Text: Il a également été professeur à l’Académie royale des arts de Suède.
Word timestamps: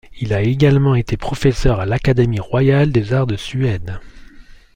Il 0.19 0.33
a 0.33 0.41
également 0.41 0.95
été 0.95 1.15
professeur 1.15 1.79
à 1.79 1.85
l’Académie 1.85 2.39
royale 2.39 2.91
des 2.91 3.13
arts 3.13 3.27
de 3.27 3.35
Suède. 3.37 3.99